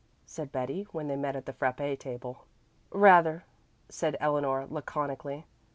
said 0.25 0.51
Betty, 0.51 0.87
when 0.91 1.07
they 1.07 1.15
met 1.15 1.35
at 1.35 1.45
the 1.45 1.53
frappé 1.53 1.95
table. 1.99 2.47
"Rather," 2.89 3.43
said 3.87 4.17
Eleanor 4.19 4.65
laconically. 4.65 5.45